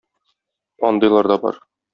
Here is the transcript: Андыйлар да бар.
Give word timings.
Андыйлар 0.91 1.33
да 1.33 1.41
бар. 1.47 1.65